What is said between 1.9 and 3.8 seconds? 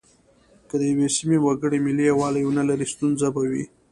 یووالی ونه لري ستونزه به وي.